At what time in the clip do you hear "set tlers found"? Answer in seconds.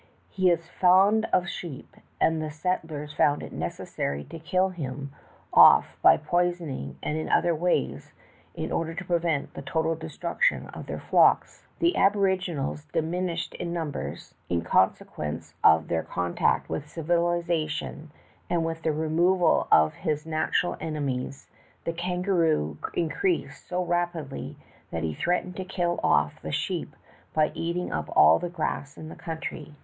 2.49-3.43